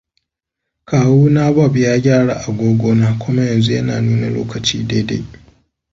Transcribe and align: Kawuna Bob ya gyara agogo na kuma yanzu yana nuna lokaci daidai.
Kawuna 0.89 1.43
Bob 1.55 1.73
ya 1.85 1.93
gyara 2.03 2.33
agogo 2.47 2.89
na 3.01 3.09
kuma 3.21 3.41
yanzu 3.49 3.71
yana 3.77 3.95
nuna 4.01 4.27
lokaci 4.37 4.77
daidai. 4.89 5.25